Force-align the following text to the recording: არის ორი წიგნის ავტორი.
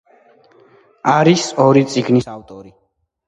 არის 1.11 1.45
ორი 1.67 1.83
წიგნის 1.91 2.31
ავტორი. 2.37 2.73